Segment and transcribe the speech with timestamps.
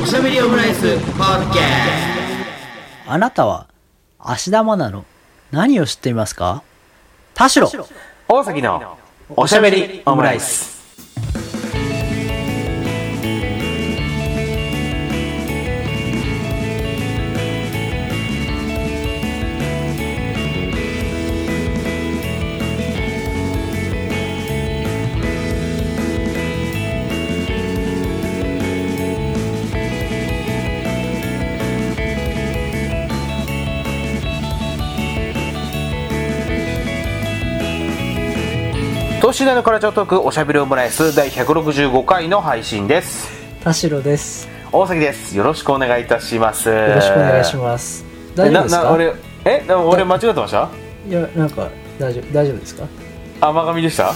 [0.00, 0.98] おしゃべりオムライス。
[0.98, 1.58] ポッケ
[3.08, 3.66] あなたは、
[4.20, 5.04] 芦田愛菜の？
[5.50, 6.62] 何を知っていますか？
[7.34, 7.68] 田代。
[8.28, 8.96] 大崎の
[9.30, 10.73] おしゃべりオムライス。
[39.34, 43.28] 年代のカラチョートークおしゃべりオムライス第165回の配信です。
[43.64, 44.48] 田代です。
[44.70, 45.36] 大崎です。
[45.36, 46.68] よろしくお願いいたします。
[46.68, 48.04] よよろしくお願いします。
[48.36, 48.92] 大丈夫ですか？
[48.92, 49.12] 俺、
[49.44, 50.68] え、俺間違ってました？
[51.08, 52.86] いや、なんか、大丈夫、大丈夫ですか？
[53.40, 54.04] 甘噛みでした？
[54.06, 54.12] は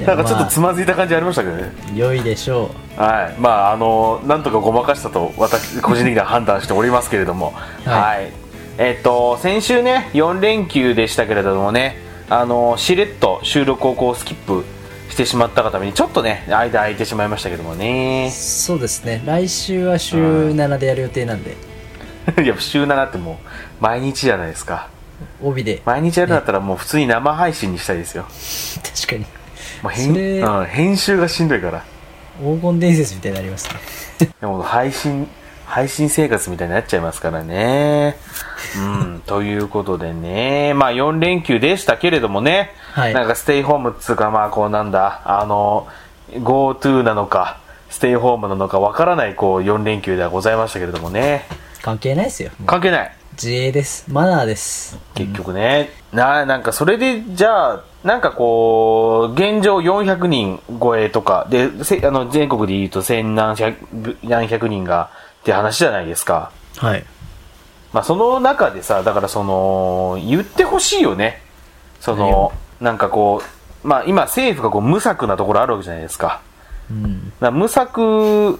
[0.00, 0.04] い。
[0.06, 1.72] なんかちょっとまつまずいた感じありましたけどね。
[1.94, 3.40] あ良いでしょはい。
[3.40, 7.54] まあ、あの、なんとかごまかしたと私、個人的には判断しておりますけれども。
[7.86, 8.32] はいはい。
[8.78, 11.96] えっと、先週ね、4連休でしたけれどもね、
[12.34, 14.64] あの、しれっと収録をこうスキップ
[15.10, 17.76] してしまったがために、ちょっとね、間空いてしまいましたけどもう。
[17.76, 18.30] ね。
[18.32, 19.22] そうですね。
[19.26, 21.56] 来週は週7でやる予定なんで、
[22.42, 23.38] いや、週7っても
[23.80, 24.88] う、毎日じゃないですか。
[25.42, 25.82] 帯で。
[25.84, 28.24] 毎日やるんだったらもう普通に生配信にしたいですよ。
[28.82, 29.26] 確かに。
[29.82, 31.84] もう編うん、編集がしんどいから。
[32.38, 34.30] 黄金伝説みたいになりますね。
[34.40, 35.28] でも配信、
[35.72, 38.18] 配信生活みたいになっちゃいますからね。
[38.76, 45.88] うん、 ということでね、まあ4連休でしたけれどもね、はいなんかステイホームっつうか、まあこうなんだ、あの、
[46.30, 47.56] GoTo なのか、
[47.88, 51.46] ステイホームなのかわからないこう4連休ではございましたけれどもね、
[51.80, 52.50] 関係ないですよ。
[52.66, 53.12] 関係ない。
[53.32, 54.04] 自衛です。
[54.08, 54.98] マナーです。
[55.14, 65.08] 結局ね、ななんかそれでじゃあなんかこう現状400人超えとかでせあの全国で言うと千何百何百人が
[65.42, 67.04] って話じゃないですか、はい。
[67.92, 71.42] まあ、その中でさだからその言ってほしいよね
[72.00, 73.42] そのなんかこ
[73.84, 76.40] う、まあ、今政府がこう無策なところあるわけじゃないですか
[76.90, 77.32] うん。
[77.52, 78.58] 無策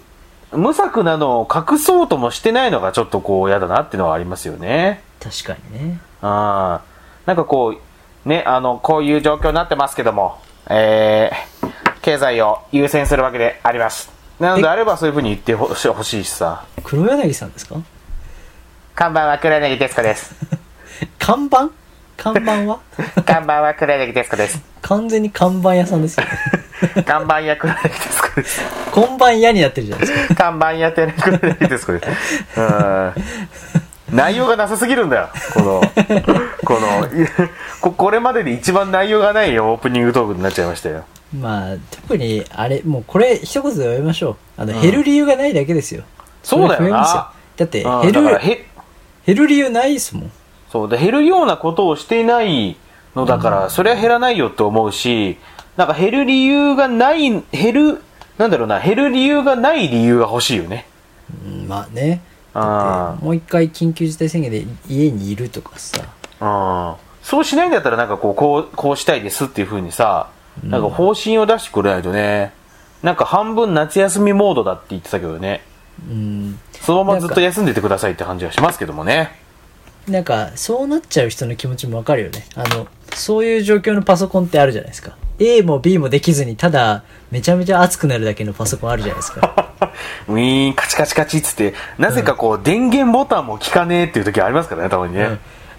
[0.53, 6.00] 無策なのを隠そうともしてないのがちょっとこう嫌だなっていうのはありますよね確かにね。
[6.21, 6.92] あー
[7.26, 7.76] なんかこ
[8.25, 10.38] う、ね、あの、こういう状況になってますけども、
[10.69, 14.10] えー、経済を優先するわけであります。
[14.42, 16.64] なのであればそういうふうに言ってほしほしいしさ。
[16.82, 17.76] 黒柳さんですか？
[18.97, 20.34] 看板は黒柳徹子です。
[21.20, 21.70] 看板？
[22.16, 22.80] 看板は？
[23.25, 24.60] 看板は黒柳徹子です。
[24.82, 26.26] 完全に看板屋さんですよ。
[27.06, 28.60] 看板屋黒柳徹子です。
[28.92, 30.34] 看板屋になってるじゃないですか。
[30.34, 31.06] 看板屋黒
[31.38, 32.44] 柳徹子です。
[32.56, 33.12] うん。
[34.10, 35.28] 内容がなさすぎるんだよ。
[35.54, 35.80] この、
[36.64, 37.26] この、い
[37.80, 41.04] ここれまでで一番内容がないオープニングトークになっちゃいましたよ。
[41.32, 44.37] まあ、特に、あれ、もうこれ、一言で言いましょう。
[44.56, 46.04] あの、減る理由がないだけですよ。
[46.43, 47.26] そうだよなれ増えますよ
[47.56, 48.66] だって、うん減る、だからへ
[49.26, 50.32] 減る理由ないですもん。
[50.71, 52.76] そうで減るようなことをしていない
[53.15, 55.37] のだから、それは減らないよって思うし
[55.76, 58.03] なんか減る理由がない減る
[58.38, 60.87] なんだろうな減る理由がない理由が欲しいよね
[61.44, 62.22] うんまあね。
[62.54, 62.60] だ
[63.10, 66.00] あって、もう一回緊急事態宣言で家にいるとかさ。
[66.41, 70.31] うんそうしないんだったらなんかこうこうこうしたいですっていうふうにさ
[70.62, 72.52] なんか方針を出してくれないとね
[73.02, 75.62] なんか半分夏休みモードだって言ってたけどね。
[76.08, 76.58] うん。
[76.80, 79.30] そのままずっと休んでてくださいって感じがしますけどもね。
[80.08, 82.44] なんか、そうなっちゃう人の気持ちもわかるよね。
[82.54, 85.16] あの、そういう状況のパソコンってあるじゃないですか。
[85.38, 89.72] A も B もできずに、ただ、めちゃめちゃ熱くなるだけのパソコンあるじゃないですか。
[90.28, 91.74] ウィーンカチカチカチっつって。
[91.98, 95.38] なぜかこう電源ボタンも効かねえっていう時ありますからねたまにね、うん。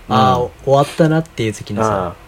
[0.09, 2.22] ああ、終わったなっていう時のさ、うん、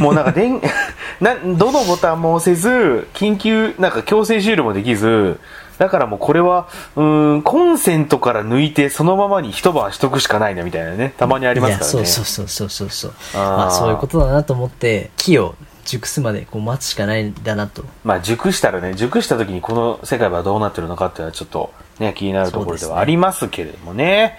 [0.00, 0.60] もうなんか電
[1.20, 5.38] などのボタンも押せず緊急なんか強制終了もできず
[5.78, 11.98] だからもうこれはうーんコンセントから抜いてそのままに一晩しとくしかないなみたいなねたまにありますからね。
[11.98, 13.42] いや、そうそうそうそうそうそう。
[13.42, 15.54] まあそういうことだなと思って、木を
[15.84, 17.84] 熟すまでこう待つしかないんだなと。
[18.04, 24.38] まあ熟したらね熟した時にこの世界はどうなってるのかっていうのはちょっとね気になるところではありますけれどもね。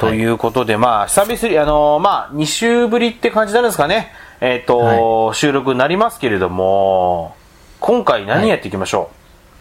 [0.00, 4.10] ということで、まあ久々にあのーまあ2週ぶりって感じなんですかね
[4.40, 7.34] えっ、と、収録になりますけれども
[7.78, 9.10] 今回何やっていきましょ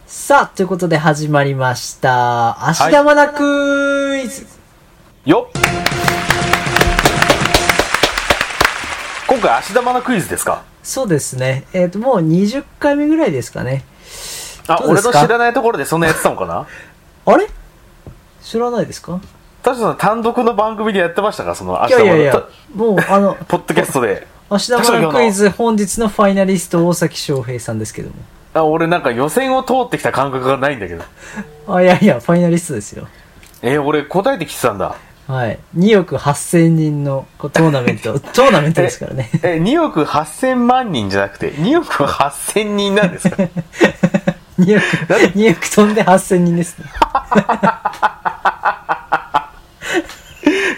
[0.08, 2.66] う、さあ、ということで始まりました。
[2.70, 4.46] 芦田愛菜クイズ、
[5.26, 5.62] よっ。
[9.28, 10.64] 今回芦田愛菜クイズですか？
[10.82, 11.66] そうですね。
[11.74, 13.84] えっ、と、もう20回目ぐらいですかね。
[14.68, 16.66] あ俺の知らないところでそんなやってたのかな？
[17.34, 17.48] あれ？
[18.42, 19.20] 知らないですか？
[19.62, 21.54] 田代さん単独の番組でやってましたか？
[21.56, 28.16] そのいやいやいや芦田愛菜、もう、あの、 ポッドキャストで芦田愛菜クイズ本日のファイナリスト大崎翔平さんですけども。
[28.54, 31.04] ああ俺なんか予選を通ってきた感覚がないんだけど。
[31.74, 33.08] あ、いやいや、ファイナリストですよ。
[33.62, 34.96] えー俺答えてきてたんだ。
[35.28, 35.60] はい。
[35.78, 39.30] 2億8000人のトーナメント、 トーナメントですからね。
[39.44, 43.36] え、2億8000万人じゃなくて、2億8000人なんですか？
[44.60, 44.86] 2億、
[45.38, 46.86] 2億飛んで8000人ですね。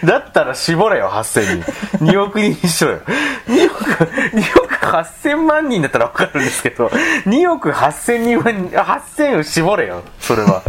[0.04, 2.04] だったら絞れよ、8000人。
[2.04, 3.00] 2億人にしろよ。
[3.48, 10.62] 2億、2億8000万人だったらわかるんですけど、2億8000人は、8000を絞れよ、それは。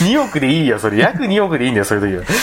[0.00, 0.98] 2億でいいよ、それ。
[0.98, 2.36] 約2億でいいんだよ、そういう時は。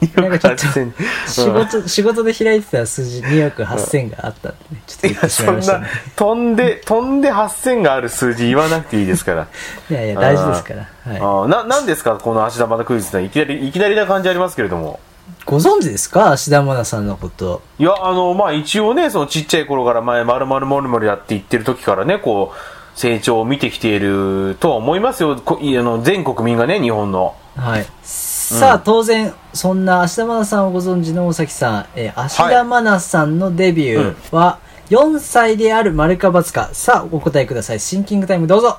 [0.00, 0.92] 2億なんかちょっと8000
[1.26, 9.48] 仕事、仕事で開いてた数字2億8000があったんでね、 ちょっと言ってしまいそんなましたね。、飛んで、飛んで8000がある数字言わなくていいですから。
[9.90, 10.88] いやいや、大事ですから。
[11.12, 11.20] はい。
[11.20, 15.00] あーな、なんですか、この足玉のクイズっていきなり、いきなりな感じありますけれども。
[15.46, 16.32] ご存知ですか？
[16.32, 17.62] 芦田愛菜さんのこと。
[17.78, 25.36] いや、あの、まあ、一応ね、そのちっちゃい頃から前、まるまるまるまるやって言ってる時からね、こう、成長を見てきているとは思いますよ。
[25.36, 27.34] こいあの全国民がね、日本の。
[27.56, 27.86] はい。
[28.02, 34.58] さあ、当然、そんな芦田愛菜さんをご存知の大崎さん、えー、芦田愛菜さんのデビューは、
[34.90, 36.68] 4歳である丸か×か。
[36.72, 37.80] さあ、お答えください。
[37.80, 38.78] シンキングタイムどうぞ。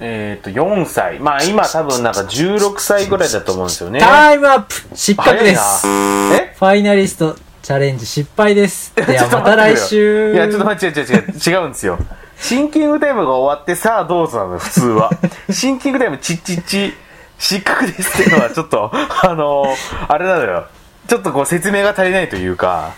[0.00, 1.18] えっ、と、4歳。
[1.18, 4.00] まあ、今多分なんか16歳ぐらいだと思うんですよね。
[4.00, 5.86] タイムアップ失格です。
[5.86, 6.54] え？
[6.58, 8.92] ファイナリストチャレンジ失敗です。
[8.96, 10.34] ではまた来週。
[10.34, 11.98] いや、ちょっと待って、違う違う違う、違うんですよ。
[12.38, 15.10] シンキングタイムが終わって、さあどうぞなのよ、普通は。
[15.50, 16.94] シンキングタイム、ちっちっち、
[17.38, 19.76] 失格ですっていうのは、ちょっと、あのー
[20.08, 20.66] あれなのよ。
[21.08, 22.92] ちょっとこう説明が足りないというか、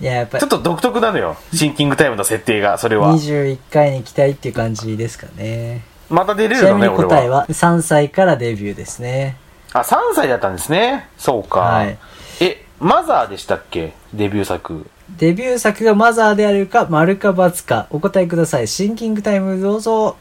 [0.00, 1.36] いや、やっぱりちょっと独特なのよ。
[1.52, 3.12] シンキングタイムの設定が、それは。
[3.12, 5.82] 21回に期待っていう感じですかね。
[6.10, 7.38] また出れるのね、答えは。
[7.38, 9.36] は3歳からデビューですね。
[9.72, 11.08] あ、3歳だったんですね。
[11.18, 11.60] そうか。
[11.60, 11.98] はい
[12.40, 13.92] え、マザーでしたっけ？
[14.14, 14.88] デビュー作。
[15.10, 18.68] デビュー作がマザーであるか、丸か×か、お答えください。
[18.68, 20.16] シンキングタイムどうぞ。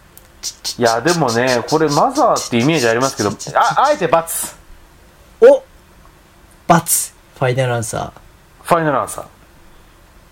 [0.78, 4.56] いや、でもね、これマザーってイメージありますけど、あ、あえて×。
[5.42, 5.46] お
[6.68, 8.12] ×ファイナルアンサ
[8.64, 9.24] ファイナルアンサー。
[9.24, 9.28] ー。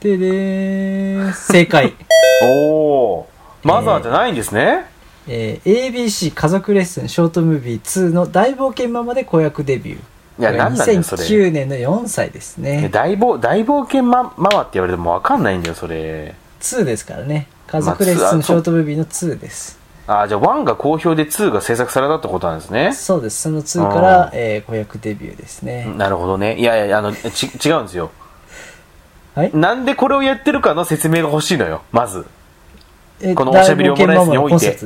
[0.02, 1.34] ででーん。
[1.34, 1.94] 正解。
[2.44, 3.26] おー。
[3.64, 4.62] マザーじゃないんですね。
[4.62, 4.95] えー
[5.28, 9.98] ABC 家族レッスンショートムービー2の大冒険ママで子役デビュー。
[10.38, 12.90] いやこれがなんなんだよそれ2009年の4歳ですえね。
[12.90, 16.36] 大冒大冒険マママって言われてもわかんないんだよ、それ。
[16.62, 17.48] 2ですからね。
[17.68, 19.80] 家族レッスンショートムービーの2です。
[20.08, 22.92] あ、じゃあ1が好評で2が制作されたってことなんですね。
[22.94, 23.42] そうです。
[23.42, 25.92] その2から、えー子役デビューですね。
[25.98, 26.60] なるほどね。
[26.60, 28.12] いやいや、あの、ち、違うんですよ。
[29.34, 29.52] はい？
[29.56, 32.26] なんでこれをやってるかの説明が欲しいのよ、まず。
[33.22, 34.78] えこのおしゃべりオムライスにおいて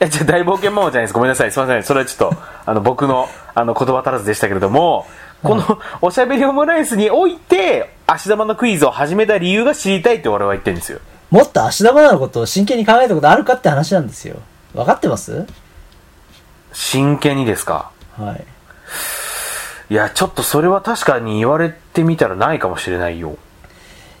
[0.00, 1.14] え、じゃあ大冒険ママじゃないです。
[1.14, 1.50] ごめんなさい。
[1.50, 1.82] すいません。
[1.82, 2.36] それはちょっと、
[2.66, 5.06] あの、僕の、あの、言葉足らずでしたけれども、
[5.42, 11.00] この、おしゃべりオムライスにおいて、足玉のクイズを始めた理由が知りたいって俺は言ってるんですよ。
[11.30, 14.36] もっと芦田愛菜のことを真剣に考えたことあるかって話なんですよ。
[14.74, 15.46] 分かってます？
[16.72, 17.92] 真剣にですか？
[18.18, 18.44] はい。
[19.90, 23.36] いや、ちょっとそれは確かに言われてみたらないかもしれないよ。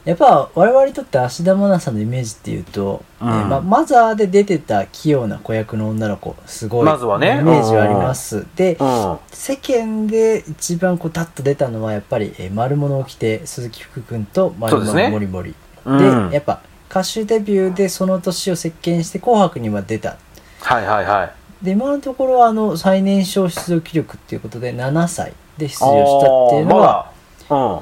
[0.04, 3.28] やっぱ我々にとって芦田愛菜さんのイメージっていうと、うん。
[3.28, 7.38] えーまマザーで出てた器用な子役の女の子すごいまずはね。
[7.40, 9.18] イメージはあります、で、うん。
[9.30, 15.10] 世間で一番こうタッと出たのはやっぱり、えー丸物を着て鈴木福君と丸そうですね。
[15.10, 15.26] 物もり。
[15.26, 15.54] もり
[15.84, 16.60] で,、うんやっぱ
[16.90, 20.16] 歌手デビューでその年を席巻して「紅白」には出た。
[20.62, 21.64] はいはいはい。
[21.64, 27.10] で今のところはあの最年少出場記録っていうことで7歳で出場したっていうのは
[27.50, 27.80] あー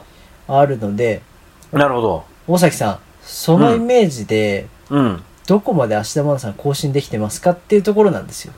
[0.49, 1.23] あるので。
[1.73, 2.25] なるほど。
[2.47, 5.23] 大崎さんそのイメージで、うん。
[5.47, 8.53] どこまで芦田愛菜さん更新できてますかっていうところなんですよ。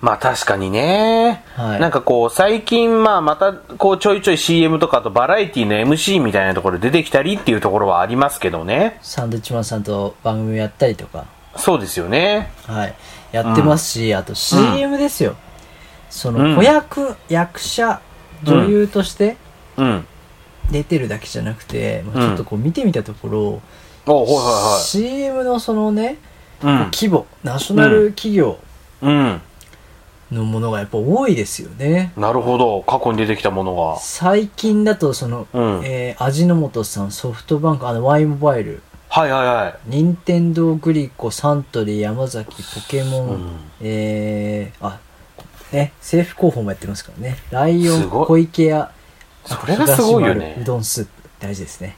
[0.00, 1.42] まあ確かにね。
[1.54, 8.98] はいなんかこう、最近まあまた、こうちょいちょい CM とかあとバラエティの MC みたいなところで出てきたりっていうところはありますけどね。
[9.02, 12.50] サンドウィッチマンさんと番組やったりとか、そうですよね。
[12.66, 12.94] はい、
[13.32, 15.34] やってますし、あと CM ですよ。
[16.10, 18.00] その子役、役者、
[18.42, 19.36] 女優として
[19.76, 20.06] うん。
[20.70, 23.62] 出てるだけじゃなくて、まあちょっとこう見てみたところ、
[24.06, 24.34] おはい
[24.74, 26.18] は CM のそのね、
[26.62, 26.84] いはい。
[26.92, 28.58] 規模、ナショナル企業
[29.02, 29.10] うん。
[29.10, 29.40] うん。
[30.32, 32.12] のものがやっぱ多いですよね。
[32.16, 32.82] なるほど。
[32.82, 33.98] 過去に出てきたものが。
[34.00, 39.74] 最近だとその、うんえー味の素さん、ソフトバンク、あの Y モバイル、はいはいはい。
[39.86, 44.98] 任天堂グリコ、サントリー、山崎、ポケモン、うんえー、あ、
[45.72, 47.38] ね、政府広報もやってますからね。
[47.50, 48.90] ライオン、小池屋、
[49.46, 51.10] それがすごいよねうどんスープ、
[51.40, 51.96] 大事ですね。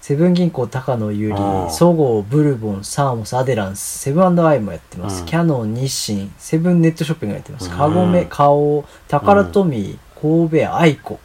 [0.00, 5.22] セブン銀行、高野友梨、うんそごう、ブルボン、サーモス、アデランス、セブンアイもやってます。
[5.22, 7.68] うんキャノン、日清、セブンネットショッピングやってます。
[7.68, 11.18] うんカゴメ、花王、タカラトミー、神戸屋、アイコ。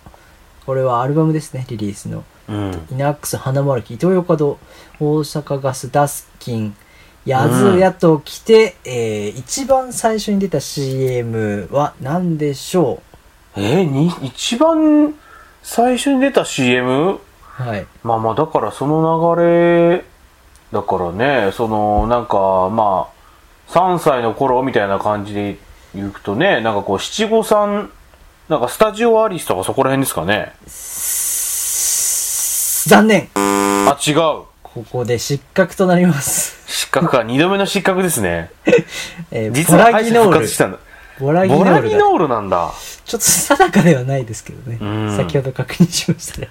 [0.66, 2.24] これはアルバムですね、リリースの。
[2.50, 2.88] うん。
[2.92, 6.76] イナックス、花丸木、イトーヨーカドー、大阪ガス、ダスキン、
[7.26, 13.04] やずやと来て、えー、一番最初に出た CM は何でしょ
[13.56, 15.14] えーに、一番
[15.64, 17.14] 最初に出た CM?
[17.14, 17.20] う
[17.62, 17.86] はい。
[18.04, 20.04] まあまあ、だからその流れ、
[20.72, 25.58] だからね、その、なんか、まあ、3歳の頃みたいな感じで
[25.94, 27.92] 言うとね、なんかこう、七五三、
[28.50, 30.54] なんかスタジオアリスとかそこら辺ですかね？
[32.90, 34.16] 残念あ、違う。
[34.64, 36.64] ここで失格となります。
[36.68, 38.50] 失格か、二度目の失格ですね。
[39.32, 40.22] えー、実は敗者。
[40.24, 40.80] 復活したんだ。
[41.22, 41.82] ボラギノボールだ。
[41.82, 42.74] ラギノールなんだ。
[43.06, 45.16] ちょっと定かではないですけどねん。
[45.16, 46.50] 先ほど確認しましたね。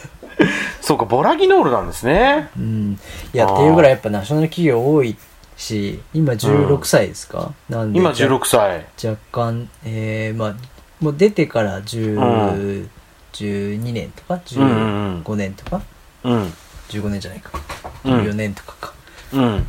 [0.82, 2.50] そうか、ボラギノールなんですね。
[2.56, 2.98] うん。
[3.32, 5.16] いや、っていうぐらいやっぱナショナル企業多い
[5.56, 7.98] し、今16歳ですか、なんで。
[7.98, 8.86] 今16歳。
[9.02, 10.54] 若干、えー、まあ、
[11.00, 12.88] もう出てから10、
[13.32, 15.82] 12年とか、うんうん15年とか、
[16.24, 16.52] うん。
[16.88, 17.50] 15年じゃないか。
[18.04, 18.92] うん14年とかか。
[19.32, 19.66] うん。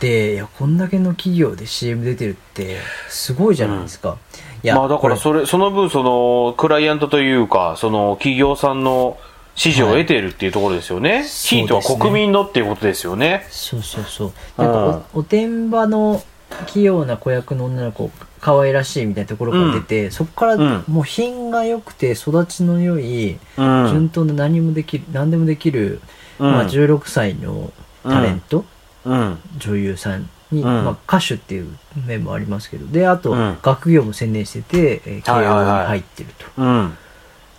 [0.00, 2.78] で、いや、こんだけの企業で CM 出てるって、
[3.08, 4.16] すごいじゃないですか。
[4.62, 9.18] いや、まあだからこそれ、その分その、クライアントというか、その企業さんの
[9.54, 11.24] 支持を得ているっていうところですよね。
[11.24, 13.46] そうヒートは国民のっていうことですよね。
[13.50, 14.32] そうそうそう。
[14.56, 16.22] なんかお、おてんばの
[16.66, 23.88] 器用な子役の女の子、可愛らしいみたいなところから出て、そこからうんもう品が良くて育ちの良い、うん。
[23.88, 26.00] 順当な何もできる、何でもできる、
[26.38, 27.70] うんまあ16歳の
[28.02, 28.64] タレント、うん。
[29.04, 31.68] 女優さんに、うんまあ歌手っていう
[32.06, 36.46] 面もありますけど、で、あと、うん学業も専念してて、えー慶応にはいはいはい入ってると。
[36.62, 36.96] うん。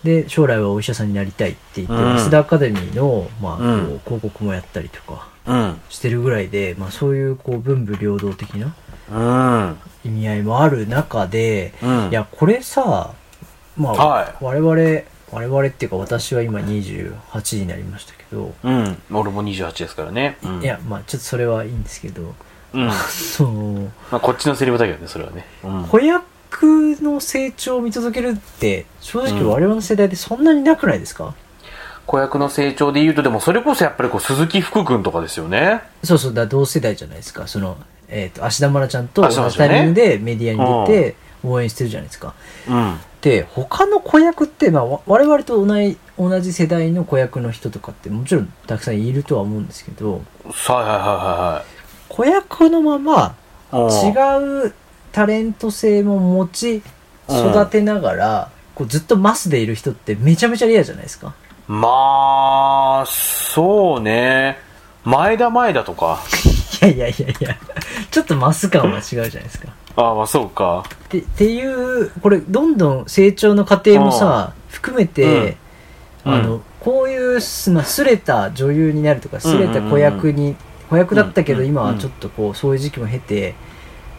[0.04, 5.82] で、将来はお医者さんになりたいって言って、うん安田アカデミーの、まあ、こううん広告もやったりとかうん。
[5.90, 8.74] してるぐらいで、まあそういうこう文武両道的な
[9.12, 9.20] う
[9.72, 9.78] ん。
[10.06, 13.14] 意味合いもある中で、うんいや、これさ、
[13.78, 19.02] まあ、はい我々、我々っていうか私は今28になりましたけど、うん。
[19.12, 20.38] 俺も28ですからね。
[20.44, 22.34] うんいや、まあちょっとそれはいいんですけど、
[22.74, 22.88] うん。
[22.88, 25.46] ま そう、あこっちのセリフだけどね、それはね。
[25.64, 25.84] うん。
[25.86, 31.34] 子役の成長を見届けるって、正直我々の世代でそんなになくないですか、
[32.06, 35.82] 子役の成長で言うと、でもそれこそやっぱりこう、鈴木福君とかですよね。
[36.04, 37.48] そうそう、だ同世代じゃないですか。
[37.48, 37.78] その、
[38.10, 42.34] えっ、と、芦田愛菜ちゃんと同じタイミングでメディアに出て応援してるじゃないですか。
[42.68, 43.00] うん。
[43.22, 45.98] で、他の子役って、まあ、わ我々と同じ
[46.30, 50.22] 同じ世代の子役の人とかってもちろんたくさんいるとは思うんですけど、はい
[50.76, 51.66] はいは
[52.10, 53.36] 子役のまま
[53.74, 54.66] いはいはい。
[54.66, 54.74] 違う
[55.12, 56.84] タレント性も持ち
[57.28, 61.34] 育てながら、こうずっとマスでいる人ってめちゃめちゃレアじゃないですか。
[61.68, 64.60] まあ、そうね。
[65.04, 66.20] 前田前田とか。
[66.84, 67.58] いやいやいやいや、
[68.12, 69.70] ちょっとマス感は違うじゃないですか。
[69.96, 70.84] ああ、まあそうか。
[71.06, 75.56] ってっていうこれどんどん成長の過程もさ含めて、うん
[76.24, 80.56] あのこういうす,、まあ、すれた女優になるとかすれた子役に、
[80.90, 83.56] 子役だったけどうん今はちょっとこうそういう時期も経て、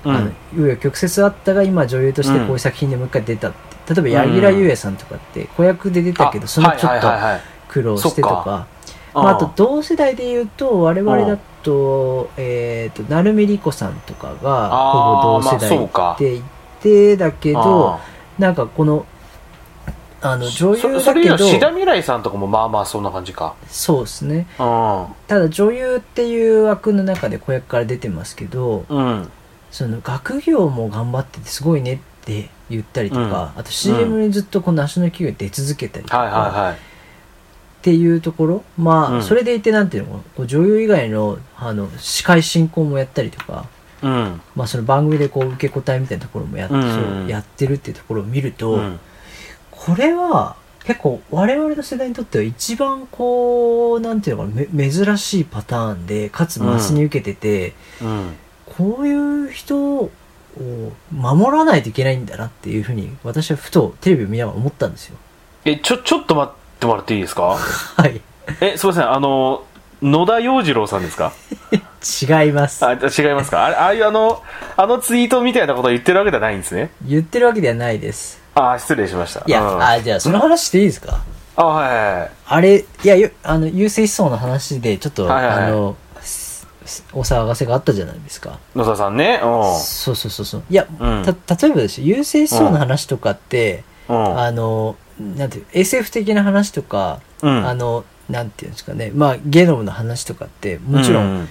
[0.04, 0.16] うん。
[0.16, 7.08] あの紆余曲折あったが今女優としてこういう作品でもう一回出たって、例えば柳楽優弥さんとかって子役で出たけど、あそのちょっと
[7.68, 8.66] 苦労してとか。
[9.14, 16.44] まあ、あとうん同世代で言うと我々だと,、えー、と成海莉子さんとかがほぼ同世代って言っ
[16.80, 18.00] てだけど、あ。
[18.38, 19.06] なんかこの
[20.22, 23.54] あの女そ優だけどそれ以上、志田未来さんとかもまあまあそんな感じか。
[23.68, 25.06] そうですねうん。
[25.26, 29.28] ただ女優っていう枠の中で子役から出てますけどうん。
[29.72, 36.74] その学業も頑張っててすごいねって言ったりとか、あと CM にずっとこうナショナル企業で出続けたりとか、はいはいはい。
[36.74, 36.76] っ
[37.82, 43.66] ていうところまあ、うんそれでいてなんていうのこう女優以外のあの司会進行もやったりとか、
[44.02, 44.40] うん。
[44.54, 49.00] まあ、その番組でこう受け答えみたいなところもや,、うんそうやってるっていうところを見ると、うん。
[49.86, 58.34] これは結構我々の世代にとっては一番こうなんていうのかなめ珍しいパターンでかつマスに受けてて、うん。
[58.76, 60.10] こういう人を
[61.12, 65.16] 守らないといけないんだなっていうふうに私はふとテレビを見ながら思ったんですよ。
[65.64, 67.56] え、ちょ、ちょっと待ってもらっていいですか？
[67.96, 68.20] はい。
[68.60, 69.64] え、すいません、あの、
[70.02, 71.32] 野田洋次郎さんですか？
[72.44, 72.84] 違います。
[72.84, 72.98] あ、違い
[73.34, 73.64] ますか？
[73.66, 74.42] あれ、ああいうあの、
[74.76, 76.90] あのツイートみたいなことを言ってるわけではないんですね。
[77.06, 78.41] 言ってるわけではないです。
[78.54, 79.42] あ、失礼しました。
[79.46, 81.22] いや、うんあ、じゃあその話していいですか？
[81.56, 82.30] あ、はいはいはい。
[82.46, 88.58] あれ、いや、よあの、優勢思想の話で、ちょっと、はいはいはいあの、すすお騒がせがあったじゃないですか。
[88.74, 89.40] 野田さんね。
[89.42, 89.46] う
[89.80, 90.62] そうそうそうそう。
[90.70, 91.32] いや、うんた、
[91.66, 94.12] 例えばですよ、優勢思想の話とかって、ん。
[94.12, 94.38] うん。
[94.38, 101.48] あの、なんていう、SF 的な話とか、うんあの、なんていうんですかね、まあ、ゲノムの話とかって、もちろん、う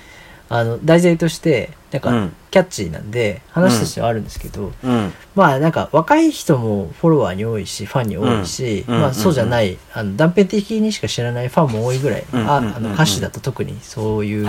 [0.50, 2.36] あの、題材として、なんかうん。
[2.52, 5.14] キャッチーなんで、話としてはあるんですけど、うん。
[5.36, 14.46] まあなんか若い人もフォロワーに多いし、ファンに多いし、まあそうじゃない、あの断片的にしか知らないファンも多いぐらい、ああの歌手だと特にそういう、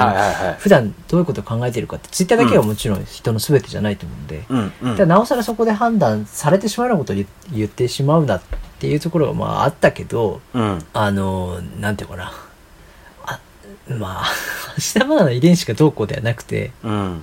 [0.59, 4.45] 普段どういうことを考えてるかって、ツイッターだけはもちろん人の全てじゃないと思うんで、
[5.05, 8.43] うなおさらそこで判断されてしまうようなことを言言ってしまうなっ
[8.81, 10.85] ていうところがまああったけど、うん。
[10.93, 12.33] あの、なんていうかな。
[13.91, 14.25] あ、まあ、
[14.77, 17.23] 芦田愛菜の遺伝子がどうこうではなくて、うん。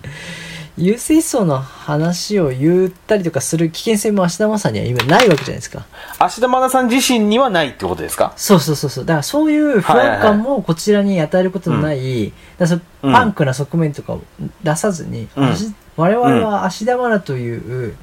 [0.77, 5.85] 優勢思想の話を言ったりとかする危険性も芦田愛菜には今ないわけじゃないですか。
[6.19, 8.31] 芦田愛菜さん自身にはないってことですか？
[8.37, 9.05] そうそうそうそう。
[9.05, 12.31] だからそういう不安感もこちらに与えることのない、
[13.01, 14.21] パンクな側面とかを
[14.63, 17.95] 出さずに、うん芦我々は芦田愛菜という、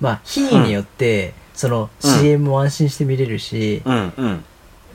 [0.00, 4.42] まあ、非によって、そのうん CM も安心して見れるし、うん。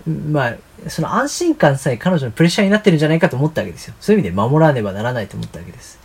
[0.06, 0.34] うん。
[0.34, 0.56] まあ、
[0.88, 3.94] その安心感さえ彼女のプレッシャーになってるんじゃないかと思ったわけですよ。
[4.00, 6.00] そういう意味で守らねばならないと思ったわけです。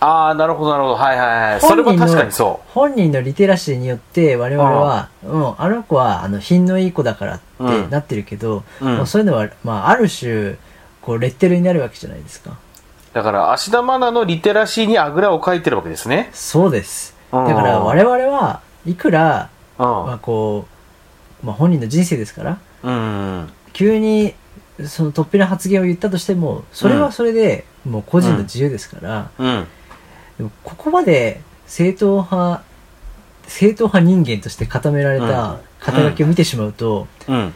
[0.00, 0.96] ああ、なるほど、なるほど。
[0.96, 1.60] はいはいはい。
[1.60, 10.56] それも確かにそ本人のリテラシーによって我々は、うん、あの子はあの品のいい子だからってうんなってるけど、うんまあそういうのは、まあ、ある種、
[11.02, 12.50] こう、レッテルになるわけじゃないですか。
[12.50, 12.54] う。
[13.14, 16.30] だから、芦田愛菜のリテラシーにあぐらをかいてるわけですね。
[16.32, 17.16] そうです。
[17.32, 19.84] うんだから我々はいくら、うん。
[19.84, 20.66] まあこ
[21.42, 23.50] う、まあ本人の人生ですから、うん。
[23.78, 24.34] 急に
[24.86, 29.66] その突飛な発言を言ったとしても、それはそれで、もう個人の自由ですから、うん。
[30.36, 32.64] でもここまで正統派、
[33.46, 37.54] 正統派人間として固められたうん肩書きを見てしまうと、うん。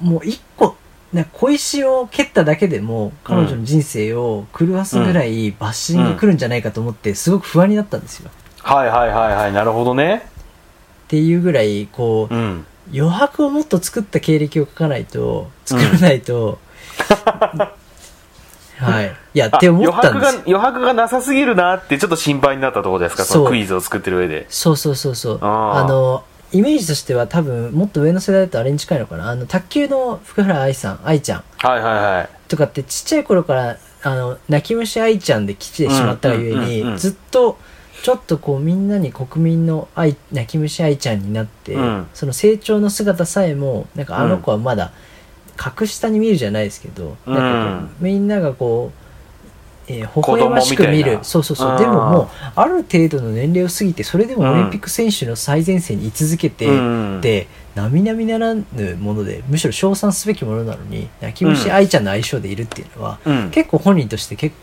[0.00, 0.76] もう一個、
[1.14, 8.30] ね、小石を蹴っただけでも彼女の人生を狂わすぐらいバッシング来るんじゃないかと思ってすごく不安になったんですよ。
[8.60, 9.52] はいはいはいはい。
[9.54, 10.16] なるほどね。
[10.16, 12.66] っていうぐらい、こう、うん。
[12.94, 16.58] 余白をもっと作った経歴を書かないと、作らないと、
[18.76, 19.16] はい。
[19.34, 23.24] いや、って思ったんです余白が、余白がなさすぎるなってちょっと心配になったところですか？
[23.24, 24.46] そのクイズを作ってる上で。
[24.48, 25.38] そうそうそうそう。
[25.42, 29.28] あの、イメージとしては多分、もっと上の世代だとあれに近いのかな。
[29.28, 32.28] あの、卓球の福原愛さん、愛ちゃんはいはいはい。
[32.48, 37.58] とかってちっちゃい頃から、あの、泣き虫愛ちゃんで来てしまったがゆえに、ずっと、
[38.04, 44.92] ちょっとこうみんなに国民の愛、泣き虫愛ちゃんになって、うんその成長の姿さえも、なんかあの子はまだ、
[45.56, 48.92] 格下に見るじゃないですけど、うんなんかこうみんながこ
[49.88, 51.18] う、えー、微笑ましく見る。
[51.22, 51.74] そうそうそうう。
[51.76, 58.64] んでももう、ある程度の年齢を過ぎて、それでもオリンピック選手の最前線に居続けて、うんで、並々ならぬ
[59.00, 63.50] もので、むしろ称賛すべきものなのに、泣き虫愛ちゃんの相性でいるっていうのは、うん。
[63.50, 64.54] 結構本人として結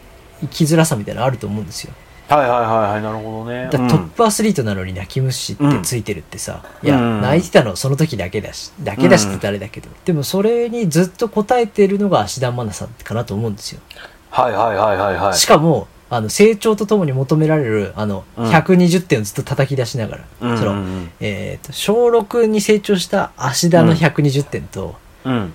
[0.41, 1.93] 生きづらさみたいなのあると思うんですよ。
[2.31, 3.01] はいはいはいはい。
[3.01, 3.65] なるほどね。
[3.65, 13.81] だトップアスリートなのに泣き虫ってついてるってさ、いや、うん泣いてたのその時だけだし、だけだしって誰だけど、でもそれにずっと応えてるのが芦田愛菜さんかなと思うんですよ。
[14.29, 15.33] はいはいはいはいはい。
[15.33, 25.53] しかも、あの、成長とともに求められる、あの、うん120点をずっと叩き出しながら、うんその、うんえっ、と、小6に成長した芦田の120点と、うん。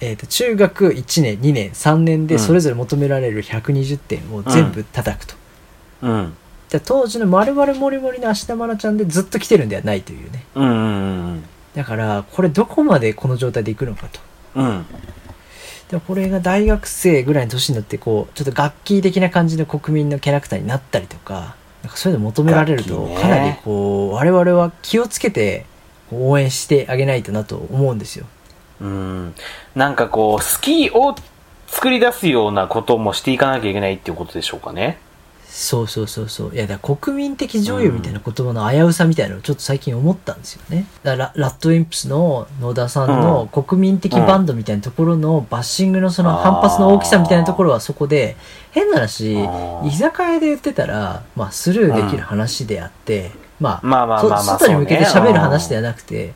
[0.00, 5.36] えっ、と、中学1年、2年、3年でうんそれぞれ求められる120点を全部叩くと。
[6.02, 6.36] うん。
[6.68, 10.44] じゃあ当時の丸々モリモリの芦田愛菜ちゃんでずっと来てるんではないというね。
[10.54, 10.72] うんう
[11.34, 11.44] ん
[11.76, 14.18] だから、これどこまでこの状態でいくのかと。
[14.54, 14.66] うん。
[14.66, 14.86] うん。
[15.88, 25.66] でもこれが大学生ぐらいの年になって、こう、ちょっと楽器的な感じの国民のキャラクターになったりとか、なんかそういうの求められると、楽器ねかなりこう、我々は気をつけて
[26.10, 28.26] 応援してあげないとなと思うんですよ。
[28.80, 29.34] うん。
[29.74, 31.14] なんかこう、好きを
[31.68, 34.98] 作り出すようなこともしていかなきゃいけないっていうことでしょうかね。
[35.58, 36.54] そうそうそうそう。
[36.54, 40.84] いや、だから国民的女優みたいな言葉の危うさみたいなのをちょっと最近思ったんですよね。
[41.02, 48.36] だからララッドウィンプスの野田さんの国民的バンドみたいなところのバッシングのその反発の大きさみたいなところはそこで、
[48.72, 49.32] 変な話
[49.82, 56.34] 居酒屋で言ってたら、まあスルーできる話であって、まあ、まあまあまあまあそ外に向けて喋る話ではなくて、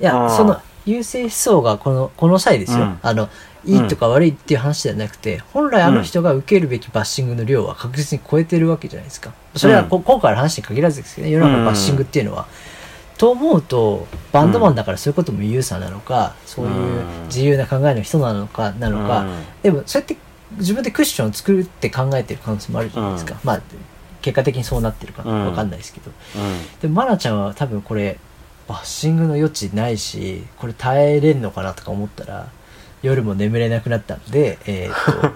[0.00, 0.30] いや、うん。
[0.30, 2.78] その優勢思想がこの、この際ですよ。
[2.78, 2.98] うん。
[3.02, 3.28] あの、
[3.64, 9.32] いいとか悪いっていう話ではなくて、本来あの人が受けるべきバッシングの量は確実に超えてるわけじゃないですか。
[9.56, 12.46] それはこ、今回の話に限らずですけどね、世の中のバッシングっていうのは。
[13.18, 20.16] と思うと、バンドマンだからそういうことも言うさなのか、そういう自由な考えの人なのか、なのか、うんでもそうやって
[20.58, 23.34] 自分でクッションを作って考えてる可能性もあるじゃないですか。
[23.34, 23.62] うんまあ、
[24.20, 26.10] 結果的にそうなってるかうんわかんないですけど。
[26.36, 26.80] うん。
[26.80, 28.18] でも、マナちゃんは多分これ、
[28.68, 32.48] バッシングの余地ないし、これ耐えれんのかなとか思ったら、
[33.02, 35.30] 夜も眠れなくなったんで、えーっと、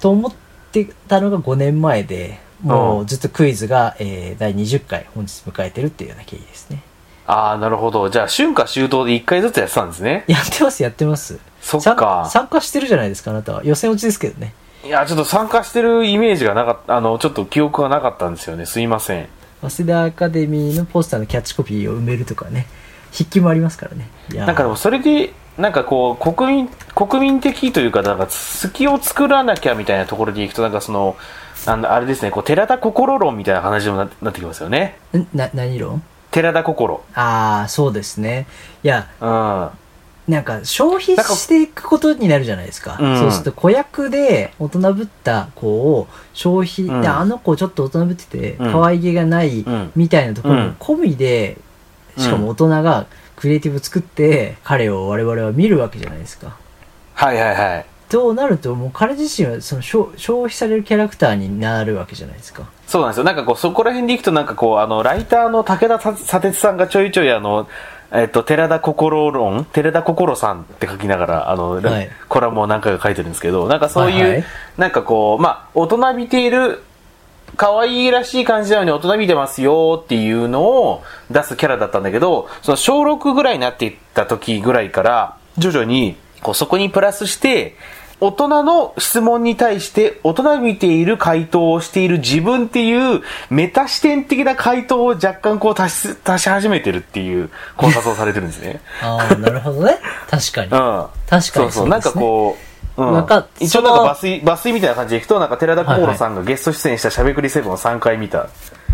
[0.00, 0.32] と思っ
[0.72, 6.82] てたのが5年前で、もうずっとクイズが、えー第20回本日迎えてるっていうような経緯ですね。
[7.26, 8.08] ああ、なるほど。
[8.10, 10.24] じゃあ、春夏秋冬で一回ずつやってたんですね。
[10.26, 11.38] やってます、やってます。
[11.60, 13.62] そっか参参加してるじゃないですか、あなたは。
[13.64, 14.54] 予選落ちですけどね。
[14.84, 18.66] いや、ちょっと参加してるイメージがなかった、あの、ちょっと記憶がなかったんですよね。
[18.66, 19.28] すいません。
[19.62, 22.66] 早稲田アカデミーのポスターのキャッチコピーを埋めるとかね
[23.12, 31.16] 筆記もありますからねいやーなんかでもそれで、なんかこう、国民、国民的というか、なんか、隙を作らなきゃみたいなところでいくと、なんかその、
[31.66, 34.98] あのあれですね、こう、寺田心論みたいな話にもななってきますよね。
[35.16, 36.02] んな何論？
[36.30, 37.02] 寺田心。
[37.14, 38.46] ああそうですね
[38.82, 39.70] いやうん。
[40.32, 42.96] なんか消費していくことになるじゃないですか。
[42.98, 51.58] うんそうすると子役で大人ぶった子を消費、うんであの子ちょっと大人ぶっててうん可愛げがないうんみたいなところ込みで、
[52.16, 53.06] しかも大人が
[53.42, 56.56] クリエイティブ作って彼を我々は見るわけじゃないですか。
[57.14, 57.86] はいはいはい。
[58.08, 62.70] となるともう彼自身はその消消費されるキャラクターになるわけじゃないですか。
[62.86, 63.24] そうなんですよ。
[63.24, 67.66] なんかこう、そこら辺でいくと、なんかこう、あの、ライターの武田さ砂鉄さんがちょいちょいあの、
[68.12, 74.44] えっと、寺田心論寺田心さんって書きながら、あの、はいコラムを何回か書いてるんですけど、なんかそういう、はいはい
[74.76, 76.82] なんかこう、まあ、大人びている、
[77.56, 87.76] 可愛いらしい感じなのに大人びてますよっていうのを出すキャラだったんだけど、その小6ぐらいになっていった時ぐらいから、徐々に、こうそこにプラスして、
[88.22, 98.80] 大人の質問に対して大人びている回答をしている自分っていうメタ視点的な回答を若干こう足し足し始めてるっていう考察をされてるんですね。
[99.02, 99.98] ああ、なるほどね。
[100.30, 100.70] 確かに。
[100.70, 101.06] うん。
[101.28, 108.48] 確かにそうそう、なんかこう、うんわかっ一応なんか抜粋、抜粋みたいな感じでいくと、なんか寺田心さんがゲスト出演したしゃべくりセブンを3回見た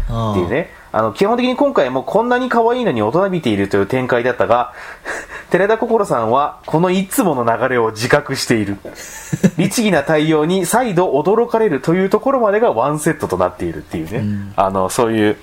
[0.08, 0.70] あっていうね。
[0.90, 4.72] あの、基本的に今回もこんなに可愛いのに大人びているという展開だったが、
[5.50, 8.76] 寺田心さんはこのいつもの流れを自覚している。
[9.58, 14.18] 律儀な対応に再度驚かれるというところまでがワンセットとなっているっていうね。
[14.20, 15.36] んあの、そういう、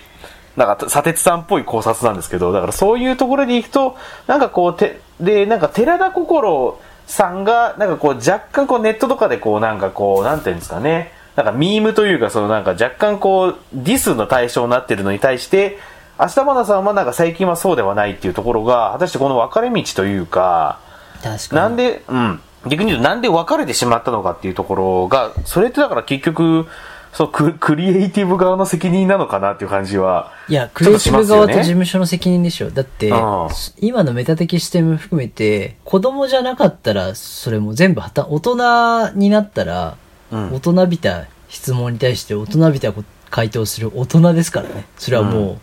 [0.55, 15.77] なんか、砂鉄さんっぽい考察なんですけど、だからそういうところでいくと、なんかこう、て、で、なんか寺田心さんが、なんかこう、若干こう、ネットとかでこう、なんかこう、なんていうんですかね、なんかミームというか、そのなんか若干こう、ディスの対象になってるのに対して、
[16.19, 20.79] 明日花さんはなんか最近はそうではないっていうところが、果たしてこの分かれ道というか、
[21.21, 21.61] 確かに。
[21.61, 22.41] なんで、うん。
[22.67, 26.67] 逆に言うと、なんで別れてしまったのかっていうところが、それってだから結局、
[27.15, 30.33] そうク、クリエイティブ側の責任なのかなっていう感じは。
[30.49, 32.69] いや、クリエイティブ側と事務所の責任でしょ。
[32.71, 33.47] だってうん、
[33.79, 39.95] 今のメタ的視点も含めて、子供じゃなかったら、それも全部はた、大人になったら、
[40.29, 42.91] うん大人びた質問に対して大人びた
[43.29, 44.85] 回答する大人ですからね。
[44.97, 45.57] それはもう、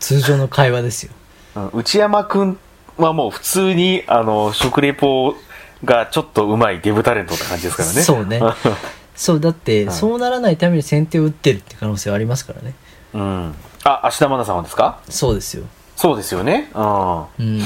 [0.00, 1.12] 通常の会話ですよ。
[1.54, 2.58] うん内山くん
[2.96, 5.36] はもう普通に、あの、食レポ
[5.84, 8.02] がちょっと上手いデブタレントって感じですからね。
[8.02, 8.40] そうね。
[9.20, 12.74] そう、だって、はいそうならないために先手を打ってるって可能性はありますからね。
[13.12, 13.54] うん。
[13.84, 14.98] あ、芦田愛菜さんはですか？
[15.10, 15.64] そうですよ。
[15.94, 16.70] そうですよね。
[16.74, 17.20] うん。
[17.20, 17.60] うん。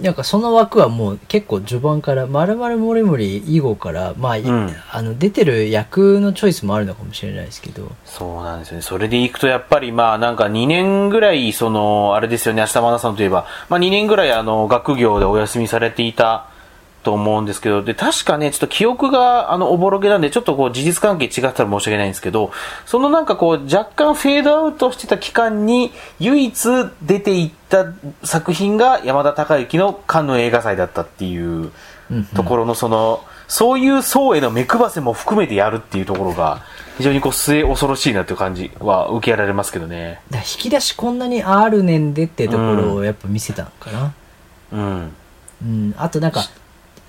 [0.00, 8.82] なんかその枠はもう結構序盤から、まるまるもりもり以後から、まあ、いうんあの、出てる役のチョイスもあるのかもしれないですけど、そうなんですよね。
[8.82, 16.46] それでいくとやっぱりまあなんか2年ぐらいその、あれですよね、明日愛菜さんといえば、まあ2年ぐらいあの、学業でお休みされていた
[17.02, 22.50] と思うんですけど、で、確かね、ちょっと記憶があの、おぼろげなんで、ちょっとこう事実関係違ったら申し訳ないんですけど、
[22.86, 26.68] そのなんかこう若干フェードアウトしてた期間に唯一
[27.02, 27.86] 出ていった
[28.24, 31.72] 作品が山田孝之のカンヌ映画祭だったっていう
[32.34, 36.62] ところのその、そういう層への目配せも含めてやるっていうところが、
[36.98, 40.20] 非常にこう末恐ろしいなという感じは受けられますけどね。
[40.30, 44.12] だ引き出しこんなにあるねんでってところをやっぱ見せたのかな。
[44.72, 45.12] うん。
[45.62, 45.94] うん。
[45.96, 46.42] あとなんか、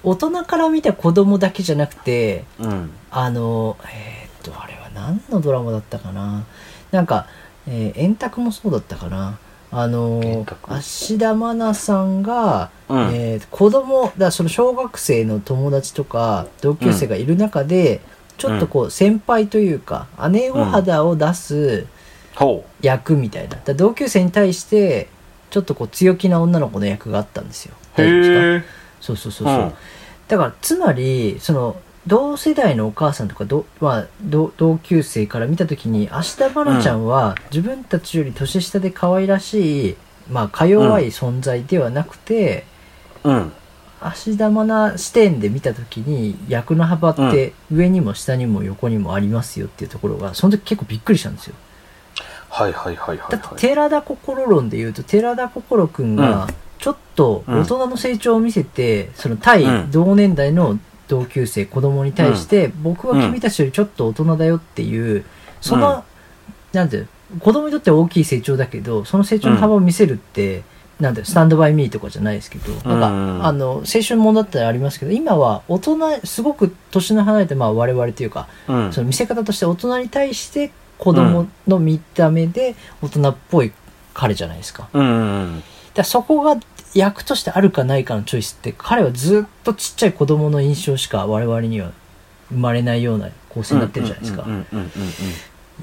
[0.03, 2.91] 大人から見た子供だけじゃなくて、うん。
[3.11, 6.45] あの、えーっと、あれは何のドラマだったかな？
[6.91, 7.27] なんか、
[7.67, 9.37] えー円卓もそうだったかな？
[9.71, 18.01] あの芦田愛菜さんが、うんえー子供、だその小学生の友達とか同級生がいる中で、
[18.37, 21.85] ちょっとこう先輩というか、姉御肌を出す
[22.35, 23.57] ほ役みたいな。
[23.75, 25.09] 同級生に対して、
[25.49, 27.75] ちょっとこう強気な女の子の役があったんですよ。
[27.97, 28.03] へ
[28.57, 28.63] え。
[28.99, 29.57] そうそうそうそう。
[29.57, 29.73] うん
[30.29, 31.75] だから、つまり、その、
[32.07, 39.95] 同世代のお母さんとかど、まあ、同同級生から見たときに、明日愛菜ちゃんは、自分たちより年下で可愛らしい、
[40.29, 42.65] まあ、か弱い存在ではなくて、
[43.23, 43.51] うん。
[44.01, 51.55] 芦田愛菜視点で見たときに、役の幅って上にも下にも横にもありますよっていうところが、その時結構びっくりしたんですよ。
[52.49, 53.55] はいはいはいはい、だって、はい。
[53.57, 56.47] 寺田心論で言うと、寺田心くんが、
[56.79, 59.91] ちょっと大人の成長を見せて、その対うん。
[59.91, 65.25] 同年代の同級生、子供に対して、僕は君たちよりちょっと大人だよっていう、
[65.61, 66.03] その、
[66.71, 70.63] なんていうの子供にとっては大きい成長だけど、その成長の幅を見せるって、
[70.99, 78.93] なんだよ、スタンドバイミーとかじゃないですけど、なんか、うんあの、青春ものだったらありますけど、今は大人、すごく年の離れて、まあ我々というか、うん。
[78.93, 83.71] その見せ方として大人に対して子供の見た目で大人っぽい
[84.13, 84.89] 彼じゃないですか。
[84.93, 85.05] うん。
[85.05, 86.57] うんだそこが
[86.93, 91.91] 役としてあるかないかのチョイスって、彼はずっとちっちゃい子供の印象しか我々には
[92.49, 94.49] 生まれないような構成になってるじゃないですかうん。
[94.49, 94.89] うんうんうんうん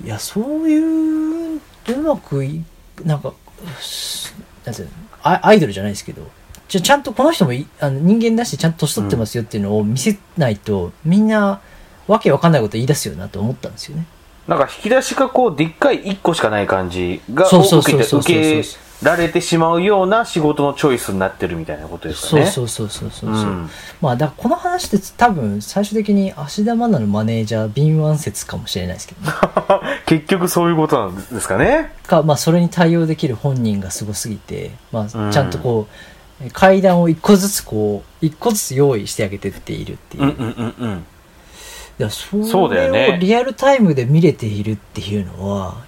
[0.05, 1.61] いや、そういう、う
[2.03, 2.63] まくい、
[3.05, 3.33] なんか、
[3.81, 4.93] すなんていうの
[5.23, 6.29] アアイドルじゃないですけど、
[6.69, 11.61] じゃちゃんとこの人もいあの人間だし、ちゃんと年取ってますよっていうのを見せないと、みんな、
[12.07, 14.07] わけわかんないこと言い出すよなと思ったんですよね。
[14.47, 18.63] なんか引き出しがこう、でっかい1個しかない感じがそうそう受け
[19.03, 22.47] られてしまうような仕事のチョイスになってるみたいなことですかね。
[22.47, 23.31] そうそうそうそうそう。
[23.31, 29.33] ううんまあ、だからこの話って多分、最終的に芦田愛菜のマネージャー、敏腕説かもしれないですけどね。
[30.07, 31.93] 結局そういうことなんですかね。
[32.07, 35.87] か、まあ、それに対応できる本人がすごすぎて、まうんあ、ちゃんとこ
[36.45, 40.23] う、階段を一個ずつこう、一個ずつ用意してあげてっているっていう。
[40.23, 41.05] うんうんうんうん。
[41.99, 45.83] いやそそうだよれをねリアルタイムで見れているっていうのは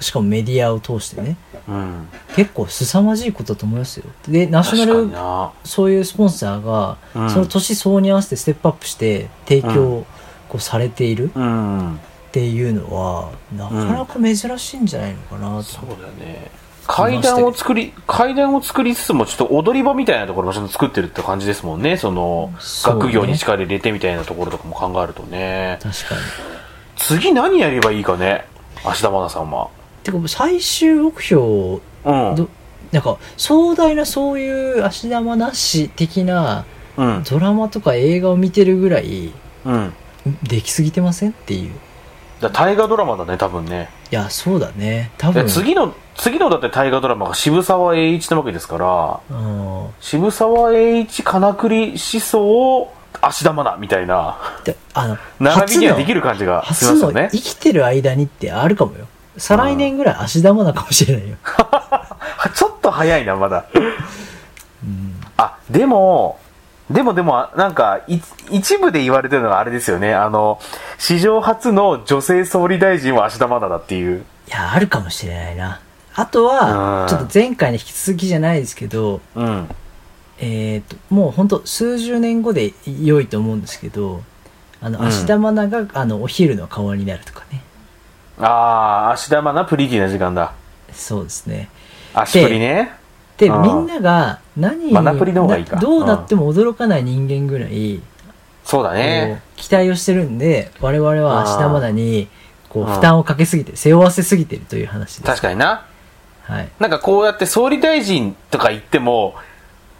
[0.00, 1.36] しかもメディアを通してね
[1.68, 2.08] うん。
[2.36, 4.78] 結構凄まじいことだと思いますよでナショ
[5.10, 5.52] ナル。
[5.64, 10.06] そういうスポンサーが、うんその年相応に合わせてステップアップして提供
[10.48, 11.96] こうされているうん。
[12.28, 16.50] っていうのはなかなか珍しいんじゃないのかなと、そうだよね。
[16.86, 21.96] 階段を作り、階段を作りつつも、ちょっと踊り場みたいなところもちゃんと作ってるって感じですもんね。
[21.98, 25.78] その、学業に力入れてみたいなところとかも考えるとね。
[25.82, 26.20] 確かに
[26.96, 28.46] 次何やればいいかね。
[28.84, 29.68] 芦田愛菜さんは。
[30.12, 32.34] てか最終目標うん。
[32.36, 32.48] ど
[32.92, 36.64] なんか壮大なそういう芦田愛菜氏的な
[36.96, 37.22] うん。
[37.28, 39.32] ドラマとか映画を見てるぐらい
[39.64, 39.94] うん。
[40.42, 41.72] できすぎてませんっていう
[42.40, 43.88] だ大河ドラマだね、多分ね。
[44.10, 48.78] いやそうだね多で分次の、次のだって大河ドラマが渋沢栄一なわけですか
[49.30, 57.38] ら、うん渋沢栄一金栗思想芦田愛菜みたいな、であの並びにはできるる感じがし初ますよねの生。
[57.38, 59.06] きてる間にってあるかもよ
[59.38, 61.36] 再来年ぐらい芦田愛菜かもしれないよ
[62.54, 63.64] ちょっと早いな、まだ。
[65.36, 66.38] あ、でも、
[66.90, 68.18] でもでも、なんか、い
[68.50, 70.14] 一部で言われてるのはあれですよね。
[70.14, 70.58] あの、
[70.96, 74.24] 史上初の女性総理大臣は芦田愛菜だっていう。
[74.48, 75.80] いやあるかもしれないな
[76.14, 79.68] あとうんはちょっと前回の引き続きじゃないですけどうん。
[80.38, 82.72] えっ、ともうほんと数十年後で
[83.02, 84.22] 良いと思うんですけど
[84.80, 87.62] あのうん芦田愛菜があのお昼の顔になるとかね
[88.40, 90.52] ああ、芦田愛菜プリティな時間だ。
[90.92, 91.68] そうですね
[92.14, 92.92] 足プリね。
[93.36, 98.00] で、うんみんなが何にマナプリの方がいいかなどうなっても驚かない人間ぐらい、
[98.64, 99.42] そうだこね。
[99.56, 102.28] う期待をしてるんで、我々は芦田愛菜に、
[102.68, 105.22] こう、うん負担をかけすぎて、背負わせすぎてるという話です。
[105.22, 105.86] 確かにな。
[106.42, 106.68] はい。
[106.80, 109.34] なんかこうやって総理大臣とか言っても、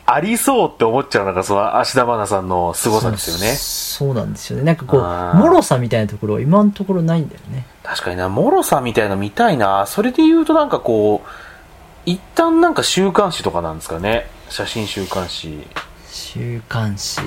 [0.04, 3.54] ありそうって思っちゃうのが、その芦田愛菜さんの凄さですよね。
[3.54, 4.64] そうなんですよね。
[4.64, 7.66] なんかこう、あー脆さみたいなところは今のところないんだよね。
[7.88, 9.86] 確かにな、脆さみたいなの見たいな。
[9.86, 11.28] それで言うとなんかこう、
[12.04, 14.26] 一旦なんか週刊誌とかなんですかね。
[14.50, 15.62] 写真週刊誌。
[16.10, 17.22] 週刊誌。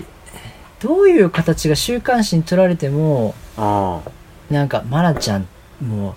[0.80, 4.56] どういう形が週刊誌に取られても、うん。
[4.56, 5.48] なんか、マナちゃん、
[5.82, 6.16] もう、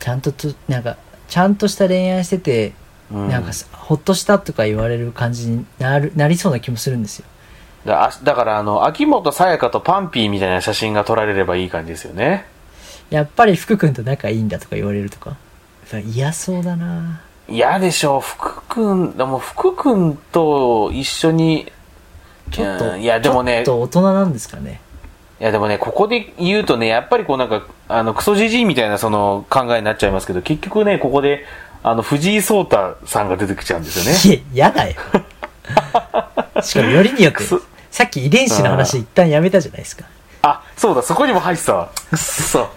[0.00, 2.74] ちゃんとと、なんか、ちゃんとした恋愛してて、
[3.10, 7.24] うん、なんかさ、ほっとしたとか言われる感じになる、なりそうな気もするんですよ。
[7.86, 12.51] だあだからあの、秋元さやかとパンピーみたいな写真が撮られればいい感じですよね。
[13.12, 15.36] やっぱり福君と仲いいんだとか言われるとか。
[16.14, 21.70] 嫌そうだな嫌でしょう、福君、でも福君と一緒に、
[22.50, 24.80] ちょっと、うんいやでもねちょっと大人なんですかね。
[25.40, 31.44] いやでもね、ここで言うとね、やっぱりこうなんか、あの、クソじじいみたいなその考えになっちゃいますけど、結局ね、ここで、
[31.82, 33.98] あの、藤井聡太さんが出てきちゃうんです
[34.28, 34.40] よね。
[34.54, 34.96] いや、嫌だよ。
[36.62, 40.06] しかもよりによくそ、さっき遺伝子の話一旦やめたじゃないですか。
[40.42, 41.90] あ、そうだ、そこにも入ってたわ。
[42.10, 42.68] くっそ。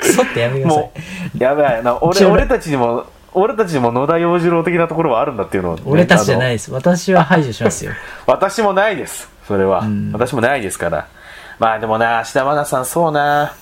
[0.00, 0.92] クソってやめてくださいも。
[1.34, 6.70] う、やばいな、俺、俺たちにも、俺たちにも野田洋次郎的なところはあるんだっていうのをね、俺たちじゃないです。
[6.70, 7.92] 私は排除しますよ。
[8.26, 9.30] 私もないです。
[9.48, 9.80] それは。
[9.80, 11.06] うん私もないですから。
[11.58, 13.54] まあでもな、芦田愛菜さん、そうな。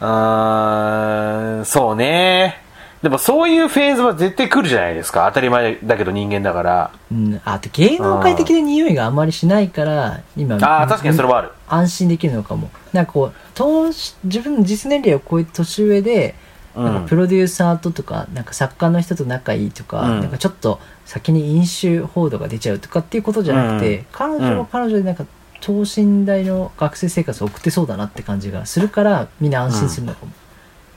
[0.00, 2.65] うーん、そうね。
[3.02, 5.26] でもそういうフェーズは絶対来るじゃないですか。
[5.28, 6.90] 当たり前だけど人間だから。
[7.12, 11.50] うん、あと芸能界的な匂いがあまりしないから、今、ああ、確かにそれはある。
[11.68, 12.70] 安心できるのかも。
[12.92, 16.34] なんかこう、年自分の実年齢を超えて年上で、
[16.74, 25.24] うんなんかプロデューサーととか、なんか作家の人と仲いいとか、うんなんかちょっと先に飲酒報道が出ちゃうとかっていうことじゃなくて、うん彼女は彼女でなんか
[25.60, 30.32] 等身大の学生生活を送ってそうだなって感じがするから、みんな安心するのかも。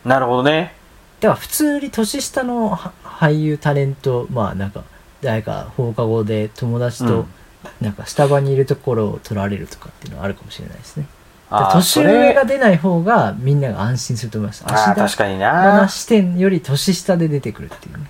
[0.05, 0.78] なるほどね。
[1.19, 4.84] だから普通に年下のは俳優タレント、まあなんか、
[5.21, 7.25] 誰か放課後で友達とうん
[7.82, 11.05] なんかスタバにいるところを取られるとかっていうのはあるかもしれないですね
[11.73, 18.05] 年上が出ない方がみんなが安心すると思いますあー確かにな視点より年下で出てくるっていうね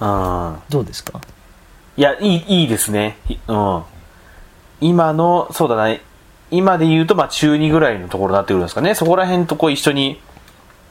[0.00, 1.20] うんどうですか？
[1.96, 3.18] いや、いい、いいですね。
[3.28, 3.82] いうん。
[4.80, 6.00] 今の、そうだね。
[6.50, 8.94] 今で言うと、まあ、中2ぐらいのところになってくるんですかね。
[8.94, 10.20] そこら辺とこう一緒に、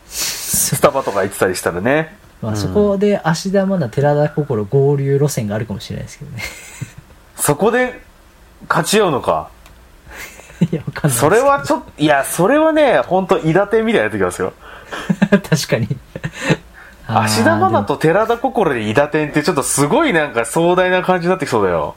[0.07, 2.17] スタバとか行ってたりしたらね。
[2.41, 6.43] まあ、そこで芦田愛菜寺田心合流路線があるかもしれないですけどね
[7.35, 7.99] そこで、
[8.67, 9.49] 勝ち合うのか。
[10.71, 14.53] いやわかんないそれはちょっと、いや、それはね、本当伊達みたいな時ますよ。
[15.29, 15.87] 確かに
[17.07, 21.95] 芦田愛菜とと寺田心で伊達ってちょっとすごいなんか壮大な感じになってきそうだよ。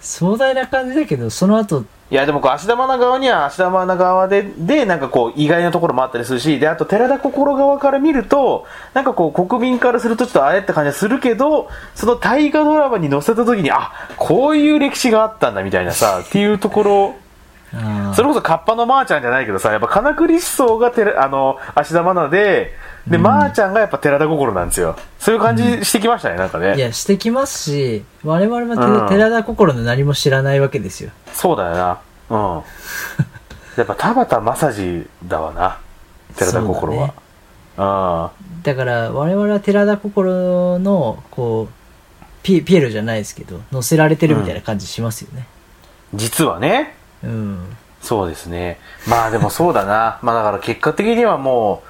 [0.00, 17.14] 壮大な感じだけどその後いやでもこう芦田愛菜側には芦田愛菜側ででなんかこう意外なところもあったりするしであと寺田心側から見るとなんかこう国民からするとちょっとあれって感じがするけどその大河ドラマに載せた時にあこういう歴史があったんだみたいなさっていうところ
[18.14, 22.72] それこそカッパのまーちゃんじゃないけどさやっぱ金栗思想が寺あの芦田愛菜で
[23.08, 24.96] で、まーちゃんがやっぱ寺田心なんですよ。
[25.18, 26.76] そういう感じしてきましたねなんかね。
[26.76, 29.08] いやしてきますし我々も寺,、うん。
[29.08, 31.10] 寺田心の何も知らないわけですよ。
[31.32, 32.00] そうだよな。
[32.30, 32.62] うん。
[33.76, 35.78] やっぱ田畑正治だわな。
[36.36, 37.14] 寺田心は、
[37.76, 38.30] あ
[38.62, 41.74] だから我々は寺田心のこう
[42.42, 45.46] ピピエロじゃないですけど乗せられてるみたいな感じしますよね。
[46.14, 46.94] 実はね。
[47.22, 48.78] うん、そうですね。
[49.06, 50.18] まあでもそうだな。
[50.22, 51.87] まあだから結果的にはもう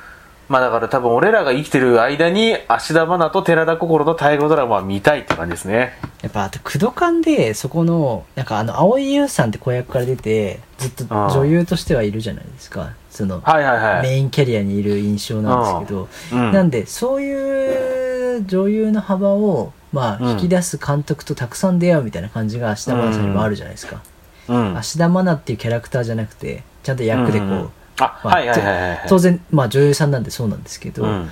[0.48, 5.98] まあだから多分俺らが生きてる間に芦田愛菜と寺田心の大河ドラマは見たいって感じですね。
[6.22, 12.94] やっぱあと工藤館でそこのなんかあの蒼井優さんって子役から出てずっと女優としてはいるじゃないですか。
[13.10, 14.02] そのはいはいはい。
[14.02, 16.52] メインキャリアにいる印象なんですけど、うん。
[16.52, 24.00] なんでそういう女優の幅をまあうん引き出す監督とたくさん出会うみたいな感じが芦田愛菜さんにもあるじゃないですか、
[24.48, 24.78] うん。
[24.78, 31.30] 芦田愛菜っていうキャラクターじゃなくてちゃんと役でこう、うんうんあ、まあはいはいはい当然まあ女優さんなんでそうなんですけど、うん。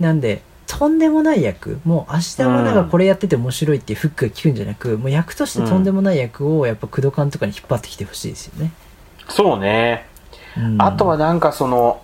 [0.00, 8.72] なんでとんでもない役もう芦田愛菜がこれやってて面白いっていうフックが効くんじゃなく、もう役としてとんでもない役をやっぱ工藤館とかに引っ張ってきてほしいですよね、
[9.28, 10.06] そうね、
[10.56, 10.82] うん。
[10.82, 12.02] あとはなんかその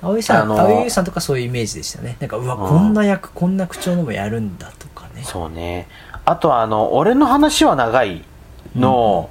[0.00, 2.16] 蒼井さん、あの蒼井優さんとかそういうイメージでしたね。
[2.20, 2.68] なんかうわ、うん。
[2.68, 5.22] こんな役こんな口調のもやるんだとかね。
[5.22, 5.86] そうね。
[6.24, 8.24] あとはあの俺の話は長い
[8.74, 9.28] の、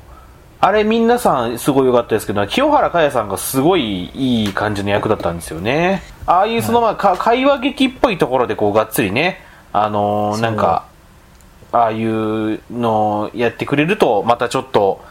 [0.61, 6.01] あれ皆さんすごい良かったですけど清原果耶さんがすごいいい感じの役だったんですよね。
[6.25, 9.41] ああいうそのまあか会話劇っぽいところでこうがっつりね
[9.71, 10.85] あのーなんか
[11.71, 15.01] ああいうのをやってくれるとまたちょっと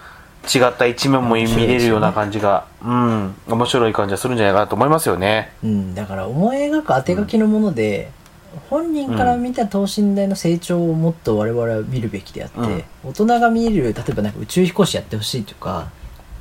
[0.54, 5.52] 違った一面も見れるような感じが、うん面白い感じがするんじゃないかなと思いますよね。
[5.62, 8.10] うん、だから思い描く当て書きのもので、
[8.70, 12.84] 本人から見た等身大の成長をもっと我々は見るべきであって、うん。
[13.04, 15.90] 大人が見る例えばなんか宇宙飛行士やってほしいとか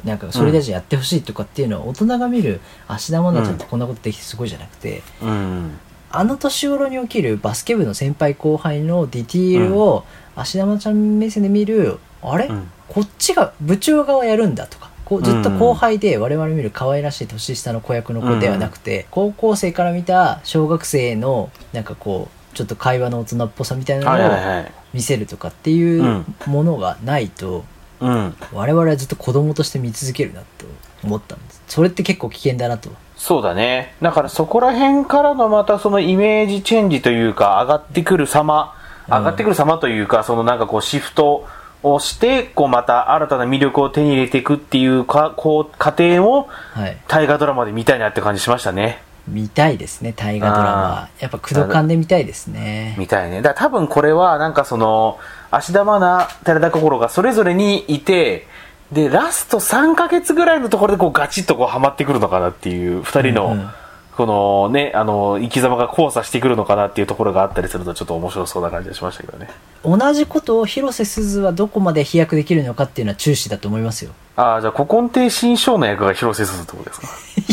[0.03, 5.79] なんかそれ大臣やってほしいとかっていうのは大人が見る芦田愛菜ちゃんってこんなことできてすごいじゃなくて、うん。
[6.09, 12.69] あの年頃に起きるバスケ部の先輩後輩のディティールを芦田愛菜ちゃん目線で見るあれ、うん。
[12.87, 27.63] こっちが部長側やるんだとかこうずっと後輩で我々見る可愛らしい年下の子役の子ではなくて、高校生から見た小学生のなんかこうちょっと会話の大人っぽさみたいなのをはい見せるとかっていうものがないと、
[28.01, 28.35] うん。
[28.51, 30.65] 我々はずっと子供として見続けるなと
[31.03, 31.61] 思ったんです。
[31.67, 32.89] それって結構危険だなと。
[33.15, 33.93] そうだね。
[34.01, 38.73] だからそこら辺からのまたそのイメージチェンジというか、上がってくる様、
[39.07, 41.47] 上がってくる様というか、そのなんかこうシフト
[41.93, 46.97] をして、こうまた新たな魅力を手に入れていくっていうか、こう、過程をはい。
[47.07, 49.01] 大河ドラマで見たいなって感じしましたね。
[49.27, 51.09] 見たいですね大河ドラマ。
[51.19, 52.95] やっぱ工藤館で見たいですね。
[52.97, 53.41] 見たいね。
[53.41, 55.19] だ多分これはなんかその、
[55.51, 58.47] 芦田愛菜、寺田心がそれぞれにいて、
[58.91, 63.69] で、ラスト3ヶ月ぐらいのところでこうガチッとこうハマってくるのかなっていう、二人の、うんうん
[64.17, 69.47] このね、あの、生き様が交差してくるのかなっていうところがあったりするとちょっと面白そうな感じがしましたけどね。
[69.85, 76.99] 同じことを広瀬すずはどこまで飛躍できるのかっていうのは注視だと思いますよああ、じゃあ古今亭新章の役が広瀬すずってことです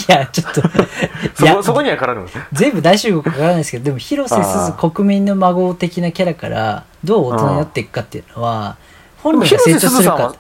[0.09, 0.15] か？
[0.17, 0.63] いやちょっと
[1.37, 2.23] そこ、そこには絡む？
[2.23, 2.47] んですね。
[2.53, 8.77] 全部大集合かからないですけどでも広瀬すず国民の孫的なキャラからどう大人になっていくかっていうのは
[9.23, 10.35] 本人が成長するか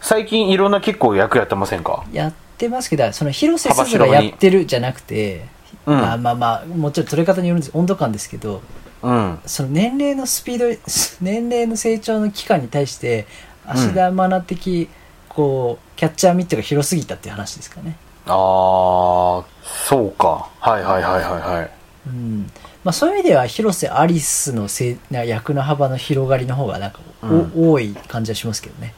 [0.00, 2.02] 最近いろんな結構役やってませんか？
[2.12, 5.46] やってますけどその広瀬すずがやってるじゃなくて、
[5.86, 8.62] うんまあまあまあもちろん取り方によるんです温度感ですけど
[9.02, 9.38] うん。
[9.46, 10.66] その年齢のスピード
[11.20, 13.26] 年齢の成長の期間に対して
[13.66, 14.88] 芦田愛菜的、
[15.28, 17.96] こうキャッチャーミットが広すぎたっていう話ですかね
[18.26, 20.48] ああ、そうか。
[20.60, 21.70] はいはいはいはいはい。
[22.06, 22.50] うん
[22.84, 28.92] まあ、そういう意味では広瀬アリスのせいな役の幅の広がりの方がなんかお、多い感じはしますけどね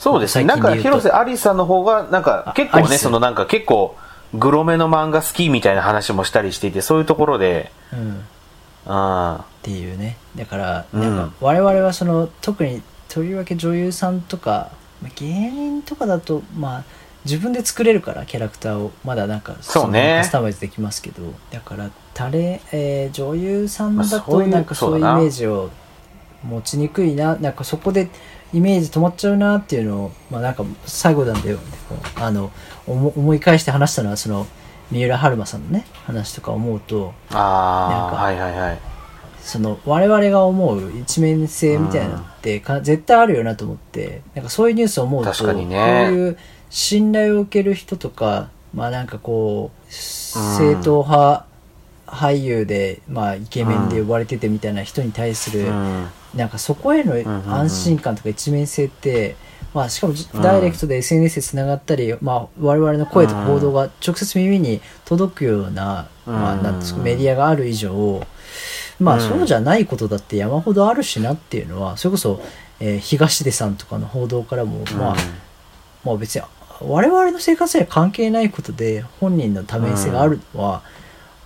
[0.00, 0.44] そうですね。
[0.44, 3.96] なんか、広瀬アリスさんの方が、なんか、結構ね、そのなんか結構、
[4.34, 8.24] グロめの漫画好きみたいな話もしたりしていて、そういうところで、うん。
[8.86, 10.16] あっていうね。
[10.36, 11.00] だからうん。
[11.00, 14.70] なんか我々はその特にとりわけ女優さんとか
[15.02, 16.84] まあ芸人とかだとまあ
[17.24, 18.92] 自分で作れるからキャラクターを。
[19.04, 20.14] まだなんかそうね。
[20.14, 21.22] のカスタマイズできますけど。
[21.50, 25.70] だからタレ、えー女優さんだとなんかそういうイメージを
[26.42, 27.36] 持ちにくいな。
[27.36, 28.08] なんかそこで
[28.52, 31.60] イメージ止まっちゃうなっていうのをまあなんか最後なんでこ
[31.94, 32.50] うあの
[32.86, 34.46] 思思い返して話したのはその
[34.90, 38.78] 三浦春馬さんのね話とか思うとあ、あはいはいはい。
[39.40, 46.08] その我々が思う一面性みたいなのってか、絶対あるよなと思ってなんかそういうニュースを思うと確かにね。
[46.08, 46.38] こういう
[46.68, 51.46] 信頼を受ける人とかまあなんかこう正統派
[52.10, 56.08] 俳優で、まあ、イケメンで呼ばれててみたいな人に対する、うん。
[56.34, 59.36] なんかそこへのんうん安心感とか一面性って、
[59.72, 68.26] まあ、しかもじダイレクトで SNS でつながったり、まあ、我々の声とか報道が直接耳に届くような,、まあ、なんメディアがある以上、
[68.98, 69.20] まあ、うん。
[69.20, 72.42] そうじゃないことだって山ほどあるしなっていうのはそれこそ、
[72.80, 75.16] えー東出さんとかの報道からも、まあ
[76.04, 76.42] まあ別に
[76.80, 80.82] 我々の生活には関係ないことで本人の多面性があるのは、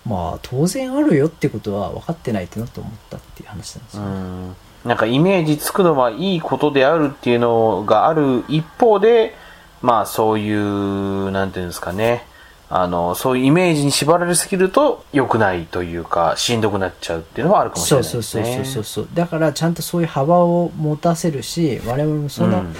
[0.06, 4.14] まあ当然あるよってことは分かってないとなと思ったっていう話なんですうよね。
[4.14, 4.56] ん。
[4.84, 9.34] なんかイメージつくのはいいことであるっていうのがある一方で、
[9.80, 12.26] まあそういう、なんていうんですかね。
[12.70, 18.44] あの、そういうイメージに縛られすぎると良くないというか、しんどくなっちゃうっていうのはあるかもしれないですね。
[18.44, 22.74] そうそうそうそうだからちゃんとそういう幅を持たせるし我々もそのうん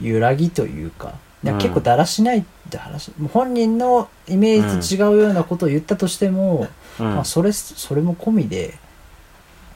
[0.00, 1.14] 揺らぎというか,、
[1.52, 1.58] うん。
[1.58, 3.10] 結構だらしないって話。
[3.18, 6.68] もう本人のイメージと違うようなことを言ったとしても、
[6.98, 7.14] うん。
[7.14, 8.74] まあ、それそれも込みで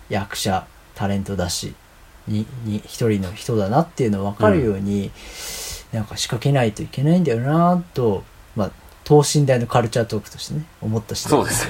[0.09, 1.75] 役者タレントだし
[2.27, 5.11] にに一人の人だなっていうのを分かるように、
[5.93, 8.25] なんか仕掛けないといけないんだよなと、
[8.57, 8.71] まあ、
[9.05, 11.69] 等身大のカルチャートークとしてね思ったしそうです。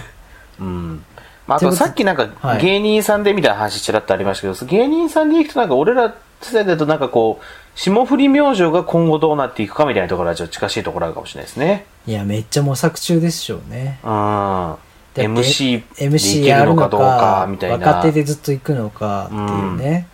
[0.60, 1.04] うん。
[1.46, 2.62] まあ、あとさっきなんかはい。
[2.62, 7.44] 芸人さんでみたいな話ちらっとありましたけど、芸人さんでいくとなんか俺ら世代だとなんかこう、
[7.78, 11.86] 霜降り明星が今後どうなっていくかみたいなところはちょっと近しいところあるかもしれないですね。
[12.08, 14.10] いやめっちゃ模索中でしょうねうん。
[15.14, 17.86] MC でい MC けやるのかどうかかみたいな。
[17.86, 20.08] 若手でずっと行くのかっていうね、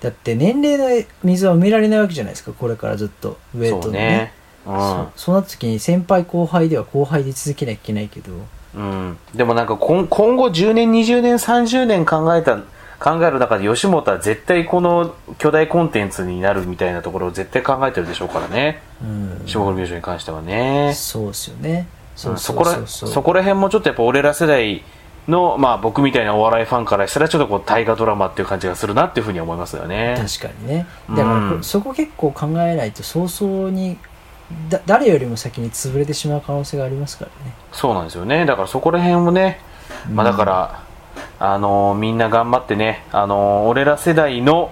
[0.00, 4.32] だって年齢の溝は埋められないわけじゃないですかこれからずっと上とそうねね。
[4.66, 5.10] うんそ。
[5.16, 8.32] そうなった時に先輩後輩では後輩で続けなきゃいけないけど
[8.74, 9.18] うん。
[9.34, 12.58] でもなんか今今後10年、20年、30年考えた、
[12.98, 18.82] 考える中で吉本は絶対この巨大コンテンツになるみたいなところを絶対考えてるでしょうからね。
[19.02, 20.92] うん霜降り明星に関してはね。
[20.94, 21.86] そうですよね
[22.16, 24.82] そこら辺もちょっとやっぱ俺ら世代
[25.28, 30.14] の、まあ僕みたいなお笑いファンからしたらちょっとこう大河ドラマっていう感じがするなっていうふうには思いますよね。
[30.16, 33.98] 確かにねだからこうんそこ結構考えないと早々に
[34.70, 38.46] だ誰よりも先に潰れてしまう可能性がありますからねそうなんですよね。
[38.46, 39.60] だからそこら辺もね、
[40.10, 40.85] まあだから、
[41.38, 44.70] あのーみんな頑張ってね、あのー俺ら世代の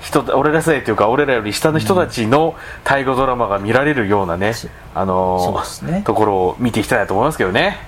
[0.00, 2.54] 人、俺ら世代というか俺らより下の人たちの
[2.84, 4.70] 大河ドラマが見られるようなね、そう。
[4.94, 6.02] あのーね。
[6.04, 7.78] ところを見ていきたいなと思いますけどね。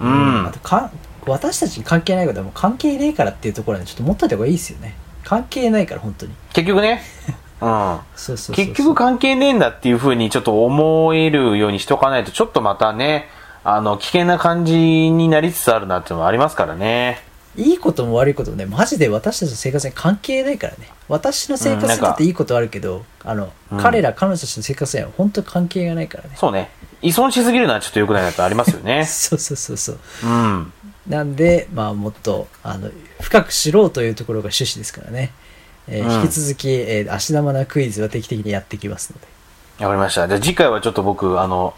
[0.00, 0.46] うん。
[0.46, 0.90] あとか
[1.26, 4.94] 私たちに関係ないことはもう関係ねえからっていうところはちょっと持っといた方がいいですよね。
[5.24, 6.32] 関係ないから本当に。
[6.54, 7.02] 結局ね、
[7.60, 7.98] うん。
[8.16, 13.28] そうそう結局関係ねえんだっていう風にちょっと思えるようにしておかないとちょっとまたね
[13.64, 14.76] あの危険な感じ
[15.10, 17.20] になりつつあるなっていうのはありますからね
[17.58, 20.88] いいことも悪いこともねマジで私たちの生活に関係ないからね。
[21.08, 23.78] 私の生活にとっていいことはあるけど、あの、うん。
[23.78, 26.30] 彼ら彼女たちの生活には本当に関係がないからね。
[26.36, 26.70] そうね。
[27.02, 29.04] 依存しすぎるのはちょっと良くないなってありますよね。
[29.06, 29.98] そうそうそうそう。
[30.24, 30.72] うん。
[31.08, 32.90] なんでまあもっとあの
[33.20, 35.32] 深く知ろうというところが趣旨ですからね、
[35.88, 36.22] えーうん。
[36.22, 39.84] 引き続き、えー、足玉なクイズは定期的にやっていきますので。
[39.84, 40.28] わかりました。
[40.28, 41.74] じゃあ次回はちょっと僕あの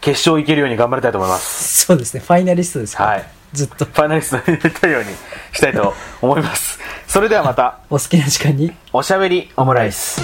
[0.00, 1.84] 決勝行けるように頑張りたいと思います。
[1.86, 2.20] そうですね。
[2.20, 3.84] ファイナリストですから、はいずっと。
[3.86, 5.08] ファイナリストになりたいように
[5.52, 6.78] したいと思います。
[7.06, 7.78] それではまた。
[7.88, 8.72] お好きな時間に。
[8.92, 10.20] おしゃべりオムライス